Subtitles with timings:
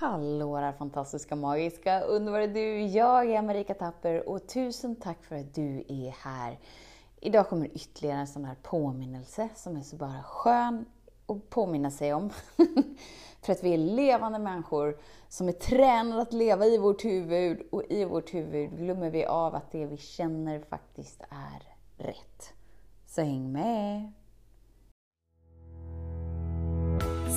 [0.00, 2.80] Hallå där fantastiska, magiska, underbara du!
[2.80, 6.58] Jag är Marika Tapper och tusen tack för att du är här.
[7.20, 10.84] Idag kommer ytterligare en sån här påminnelse som är så bara skön
[11.26, 12.30] att påminna sig om.
[13.42, 17.82] för att vi är levande människor som är tränade att leva i vårt huvud och
[17.88, 21.62] i vårt huvud glömmer vi av att det vi känner faktiskt är
[22.04, 22.52] rätt.
[23.06, 24.12] Så häng med!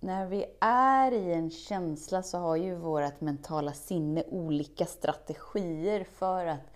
[0.00, 6.46] när vi är i en känsla så har ju vårt mentala sinne olika strategier för
[6.46, 6.72] att,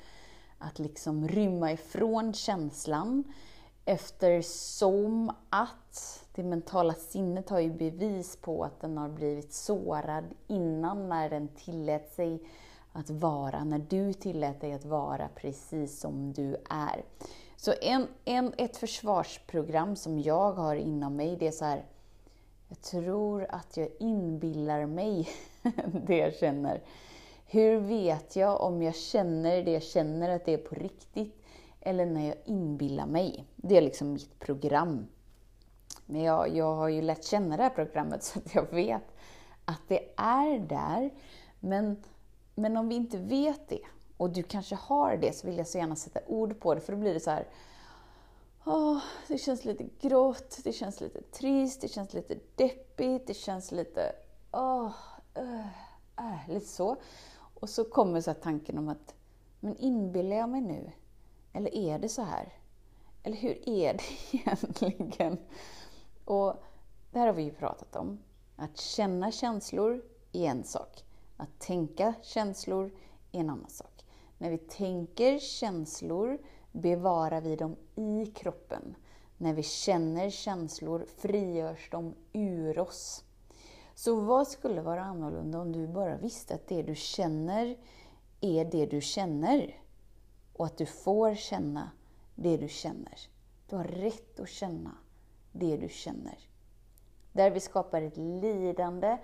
[0.59, 3.25] att liksom rymma ifrån känslan.
[3.85, 11.09] Eftersom att det mentala sinnet har ju bevis på att den har blivit sårad innan
[11.09, 12.43] när den tillät sig
[12.93, 17.05] att vara, när du tillät dig att vara precis som du är.
[17.57, 21.85] Så en, en, ett försvarsprogram som jag har inom mig, det är så här,
[22.69, 25.29] jag tror att jag inbillar mig
[26.07, 26.83] det jag känner.
[27.47, 31.45] Hur vet jag om jag känner det jag känner, att det är på riktigt,
[31.81, 33.45] eller när jag inbillar mig?
[33.57, 35.07] Det är liksom mitt program.
[36.07, 39.17] Men jag, jag har ju lärt känna det här programmet så att jag vet
[39.65, 41.11] att det är där.
[41.61, 42.03] Men,
[42.55, 43.81] men om vi inte vet det,
[44.17, 46.93] och du kanske har det, så vill jag så gärna sätta ord på det, för
[46.93, 47.47] då blir det så här
[48.67, 53.73] Oh, det känns lite grått, det känns lite trist, det känns lite deppigt, det känns
[53.73, 54.13] lite...
[54.53, 54.93] Oh,
[55.39, 55.67] uh,
[56.21, 56.97] uh, lite så.
[57.61, 59.15] Och så kommer så tanken om att,
[59.61, 60.91] men inbillar jag mig nu?
[61.53, 62.53] Eller är det så här?
[63.23, 65.39] Eller hur är det egentligen?
[66.25, 66.55] Och
[67.13, 68.19] det här har vi ju pratat om.
[68.57, 70.03] Att känna känslor
[70.33, 71.05] är en sak.
[71.37, 72.91] Att tänka känslor
[73.33, 74.05] är en annan sak.
[74.39, 76.39] När vi tänker känslor
[76.75, 78.95] bevarar vi dem i kroppen.
[79.39, 83.25] När vi känner känslor frigörs de ur oss.
[83.95, 87.77] Så vad skulle vara annorlunda om du bara visste att det du känner
[88.41, 89.81] är det du känner?
[90.53, 91.91] Och att du får känna
[92.35, 93.19] det du känner.
[93.69, 94.97] Du har rätt att känna
[95.53, 96.39] det du känner.
[97.33, 99.19] Där vi skapar ett lidande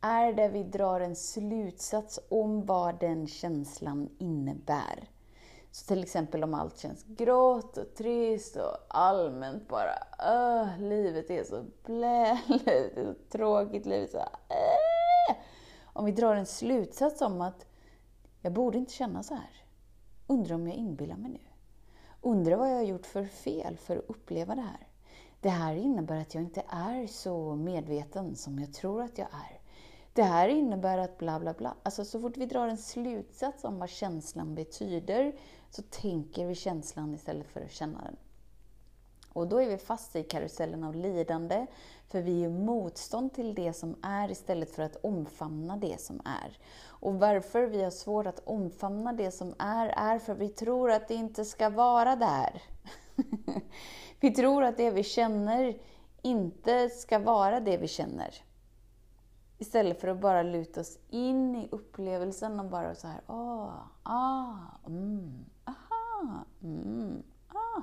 [0.00, 5.13] är där vi drar en slutsats om vad den känslan innebär.
[5.74, 11.44] Så till exempel om allt känns grått och trist och allmänt bara öh, livet är
[11.44, 15.36] så blä, livet är så tråkigt, livet är så äh.
[15.84, 17.66] Om vi drar en slutsats om att
[18.40, 19.64] jag borde inte känna så här.
[20.26, 21.40] Undrar om jag inbillar mig nu.
[22.20, 24.88] Undrar vad jag har gjort för fel för att uppleva det här.
[25.40, 29.63] Det här innebär att jag inte är så medveten som jag tror att jag är.
[30.14, 31.74] Det här innebär att bla bla bla.
[31.82, 35.32] Alltså så fort vi drar en slutsats om vad känslan betyder
[35.70, 38.16] så tänker vi känslan istället för att känna den.
[39.32, 41.66] Och då är vi fast i karusellen av lidande,
[42.08, 46.58] för vi gör motstånd till det som är istället för att omfamna det som är.
[46.84, 50.90] Och varför vi har svårt att omfamna det som är, är för att vi tror
[50.90, 52.62] att det inte ska vara där.
[54.20, 55.78] vi tror att det vi känner
[56.22, 58.34] inte ska vara det vi känner.
[59.64, 64.54] Istället för att bara luta oss in i upplevelsen och bara så här, åh, ah,
[64.86, 67.82] mm, aha, mm, ah,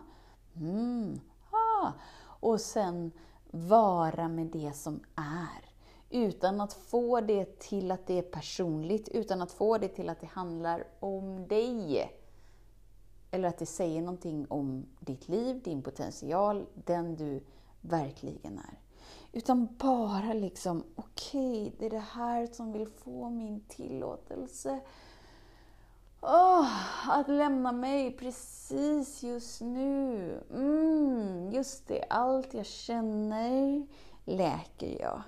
[0.55, 1.19] mm,
[1.51, 1.91] ah.
[2.23, 3.11] Och sen
[3.51, 5.71] vara med det som är.
[6.09, 10.21] Utan att få det till att det är personligt, utan att få det till att
[10.21, 12.11] det handlar om dig.
[13.31, 17.43] Eller att det säger någonting om ditt liv, din potential, den du
[17.81, 18.90] verkligen är.
[19.33, 24.79] Utan bara liksom, okej, okay, det är det här som vill få min tillåtelse.
[26.21, 26.67] Oh,
[27.09, 30.39] att lämna mig precis just nu.
[30.53, 33.87] Mm, just det, allt jag känner
[34.25, 35.21] läker jag.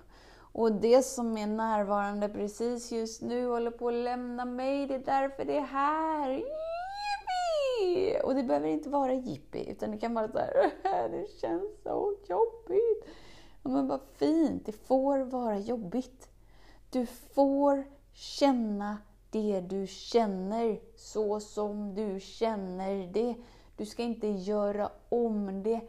[0.54, 4.88] Och det som är närvarande precis just nu håller på att lämna mig.
[4.88, 6.30] Det är därför det är här.
[6.30, 8.18] Jippi!
[8.24, 10.72] Och det behöver inte vara jippi, utan det kan vara så här,
[11.10, 13.06] det känns så jobbigt.
[13.63, 16.30] Ja, men vad fint, det får vara jobbigt.
[16.89, 17.83] Du får
[18.13, 18.98] känna
[19.30, 23.36] det du känner så som du känner det.
[23.77, 25.81] Du ska inte göra om det,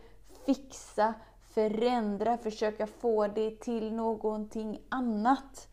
[0.47, 1.15] fixa,
[1.55, 5.69] förändra, försöka få det till någonting annat.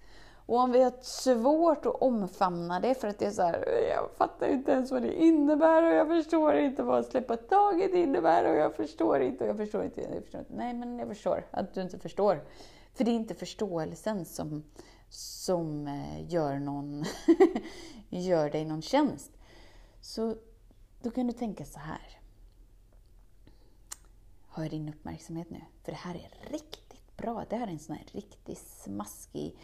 [0.52, 4.12] Och om vi har svårt att omfamna det för att det är så här, jag
[4.12, 8.56] fattar inte ens vad det innebär och jag förstår inte vad släppa taget innebär och
[8.56, 10.54] jag förstår inte och jag förstår inte, jag förstår inte.
[10.54, 12.44] Nej, men jag förstår att du inte förstår.
[12.94, 14.64] För det är inte förståelsen som,
[15.10, 17.06] som eh, gör, någon
[18.10, 19.32] gör dig någon tjänst.
[20.02, 20.36] Så
[21.02, 22.20] då kan du tänka så här.
[24.48, 25.62] Har jag din uppmärksamhet nu?
[25.84, 27.46] För det här är riktigt bra.
[27.50, 29.56] Det här är en sån här riktigt smaskig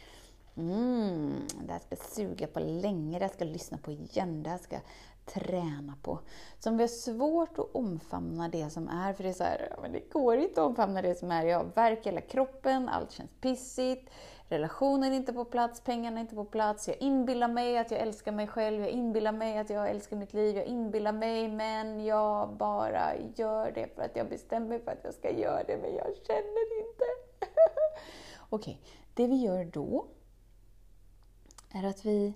[0.57, 4.44] Mm, det här ska jag suga på länge, det här ska jag lyssna på igen,
[4.44, 4.83] det här ska jag
[5.25, 6.19] träna på.
[6.59, 9.75] Så om vi har svårt att omfamna det som är, för det är så här,
[9.81, 11.45] men det går inte att omfamna det som är.
[11.45, 14.09] Jag har värk i hela kroppen, allt känns pissigt,
[14.50, 18.00] relationen är inte på plats, pengarna är inte på plats, jag inbillar mig att jag
[18.00, 22.06] älskar mig själv, jag inbillar mig att jag älskar mitt liv, jag inbillar mig, men
[22.06, 25.77] jag bara gör det för att jag bestämmer mig för att jag ska göra det,
[25.77, 27.06] men jag känner inte.
[28.50, 28.94] Okej, okay.
[29.13, 30.06] det vi gör då
[31.69, 32.34] är att vi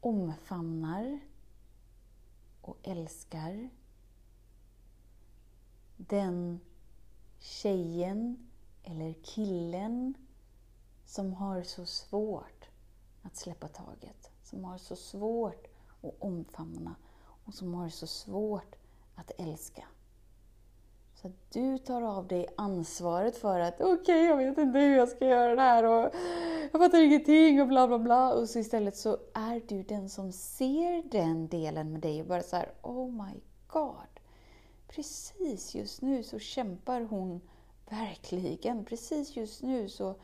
[0.00, 1.20] omfamnar
[2.60, 3.68] och älskar
[5.96, 6.60] den
[7.38, 8.48] tjejen
[8.82, 10.14] eller killen
[11.04, 12.68] som har så svårt
[13.22, 15.66] att släppa taget, som har så svårt
[16.02, 16.96] att omfamna
[17.44, 18.76] och som har så svårt
[19.14, 19.84] att älska.
[21.22, 24.96] Så att du tar av dig ansvaret för att okej, okay, jag vet inte hur
[24.96, 26.14] jag ska göra det här och
[26.72, 28.34] jag fattar ingenting och bla bla bla.
[28.34, 32.42] Och så istället så är du den som ser den delen med dig och bara
[32.42, 34.20] så här, oh my god.
[34.88, 37.40] Precis just nu så kämpar hon
[37.88, 38.84] verkligen.
[38.84, 40.14] Precis just nu så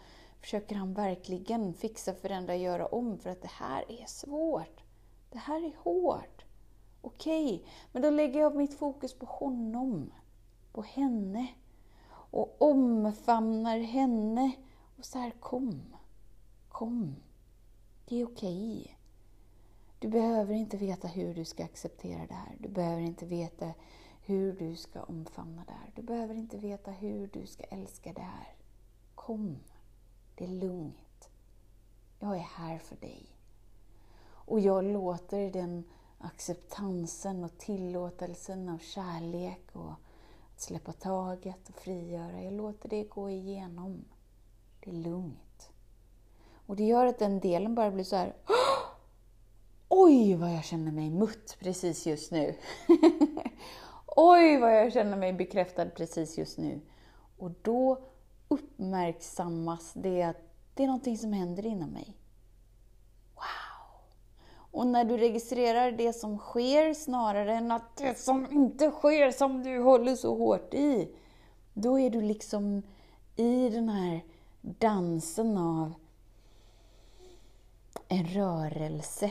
[0.40, 4.82] försöker han verkligen fixa, förändra, göra om för att det här är svårt.
[5.30, 6.44] Det här är hårt.
[7.00, 10.12] Okej, okay, men då lägger jag mitt fokus på honom,
[10.72, 11.46] på henne
[12.08, 14.52] och omfamnar henne
[14.98, 15.82] och så här, kom.
[16.68, 17.16] Kom.
[18.04, 18.80] Det är okej.
[18.80, 18.94] Okay.
[19.98, 22.56] Du behöver inte veta hur du ska acceptera det här.
[22.58, 23.72] Du behöver inte veta
[24.24, 25.90] hur du ska omfamna det här.
[25.94, 28.54] Du behöver inte veta hur du ska älska det här.
[29.14, 29.58] Kom.
[30.34, 31.30] Det är lugnt.
[32.18, 33.26] Jag är här för dig.
[34.24, 35.84] Och jag låter den
[36.18, 39.94] acceptansen och tillåtelsen av kärlek och
[40.62, 44.04] släppa taget och frigöra, jag låter det gå igenom.
[44.80, 45.70] Det är lugnt.
[46.66, 48.36] Och det gör att den delen bara blir så här.
[49.88, 52.54] Oj, vad jag känner mig mutt precis just nu.
[54.06, 56.80] Oj, vad jag känner mig bekräftad precis just nu.
[57.38, 58.04] Och då
[58.48, 60.36] uppmärksammas det att
[60.74, 62.16] det är någonting som händer inom mig.
[64.72, 69.62] Och när du registrerar det som sker snarare än att det som inte sker, som
[69.62, 71.14] du håller så hårt i,
[71.74, 72.82] då är du liksom
[73.36, 74.24] i den här
[74.60, 75.94] dansen av
[78.08, 79.30] en rörelse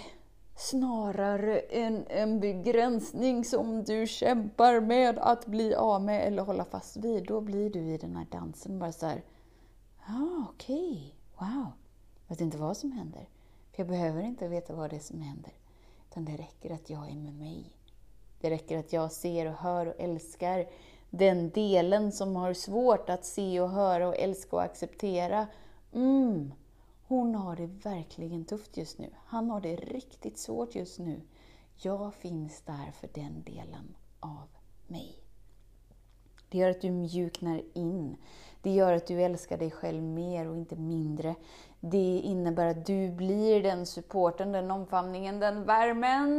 [0.56, 6.98] snarare än en begränsning som du kämpar med att bli av med eller hålla fast
[6.98, 7.26] vid.
[7.28, 9.24] Då blir du i den här dansen bara så här,
[10.06, 11.66] ah, okej, okay, wow,
[12.28, 13.28] jag vet inte vad som händer.
[13.72, 15.54] För jag behöver inte veta vad det är som händer.
[16.10, 17.66] Utan det räcker att jag är med mig.
[18.40, 20.70] Det räcker att jag ser och hör och älskar
[21.10, 25.48] den delen som har svårt att se och höra och älska och acceptera.
[25.94, 26.54] Mm,
[27.08, 29.10] hon har det verkligen tufft just nu.
[29.26, 31.22] Han har det riktigt svårt just nu.
[31.76, 34.48] Jag finns där för den delen av
[34.88, 35.21] mig.
[36.52, 38.18] Det gör att du mjuknar in.
[38.62, 41.36] Det gör att du älskar dig själv mer och inte mindre.
[41.80, 46.32] Det innebär att du blir den supporten, den omfamningen, den värmen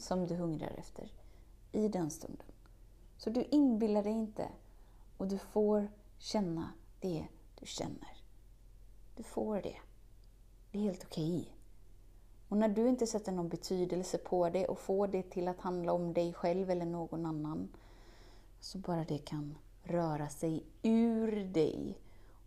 [0.00, 1.12] som du hungrar efter
[1.72, 2.46] i den stunden.
[3.16, 4.48] Så du inbillar dig inte
[5.16, 5.88] och du får
[6.18, 7.26] känna det
[7.60, 8.16] du känner.
[9.16, 9.76] Du får det.
[10.72, 11.40] Det är helt okej.
[11.40, 11.52] Okay.
[12.48, 15.92] Och när du inte sätter någon betydelse på det och får det till att handla
[15.92, 17.68] om dig själv eller någon annan,
[18.60, 21.98] så bara det kan röra sig ur dig.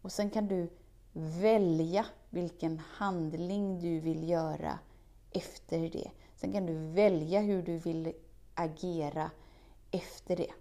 [0.02, 0.70] Och sen kan du
[1.14, 4.80] välja vilken handling du vill göra
[5.32, 6.12] efter det.
[6.36, 8.14] Sen kan du välja hur du vill
[8.54, 9.32] agera
[9.92, 10.52] efter det.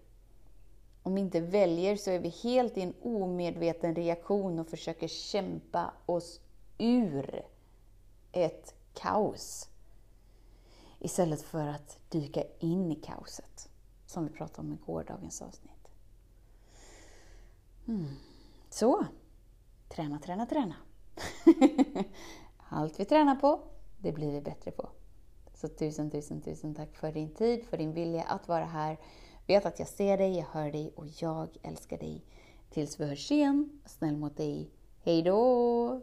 [1.02, 5.94] Om vi inte väljer så är vi helt i en omedveten reaktion och försöker kämpa
[6.06, 6.40] oss
[6.78, 7.42] ur
[8.32, 9.68] ett kaos.
[10.98, 13.68] Istället för att dyka in i kaoset,
[14.12, 15.88] som vi pratade om i gårdagens avsnitt.
[17.88, 18.06] Mm.
[18.70, 19.06] Så,
[19.88, 20.74] träna, träna, träna.
[22.68, 23.60] Allt vi tränar på,
[23.98, 24.88] det blir vi bättre på.
[25.54, 28.98] Så tusen, tusen, tusen tack för din tid, för din vilja att vara här
[29.46, 32.24] Vet att jag ser dig, jag hör dig och jag älskar dig.
[32.70, 34.70] Tills vi hörs igen, snäll mot dig.
[35.02, 36.02] Hej då!